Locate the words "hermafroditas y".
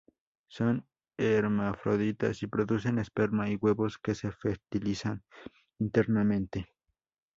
1.15-2.47